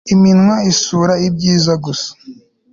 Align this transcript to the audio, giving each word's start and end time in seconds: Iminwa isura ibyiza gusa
Iminwa 0.13 0.55
isura 0.71 1.13
ibyiza 1.27 1.73
gusa 1.85 2.09